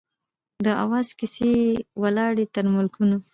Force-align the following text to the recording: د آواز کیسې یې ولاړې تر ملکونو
د 0.65 0.67
آواز 0.83 1.07
کیسې 1.19 1.49
یې 1.61 1.71
ولاړې 2.01 2.45
تر 2.55 2.65
ملکونو 2.75 3.17